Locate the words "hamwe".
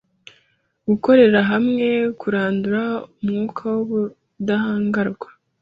1.51-1.87